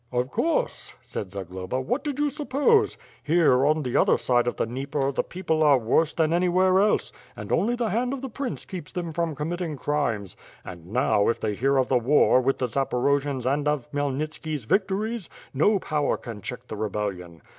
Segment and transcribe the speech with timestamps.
[0.11, 2.97] "Of course," said Zagloba, "what did you suppose.
[3.21, 7.11] Here, on the other side of the Dnieper, the people are worse than anywhere else,
[7.35, 10.35] and only the hand of the prince keeps them from committing crimes,
[10.65, 15.29] and now, if they hear of the war with the Zaporojians and of Khmyelnitski's victories,
[15.53, 17.43] no power can check the rebellion.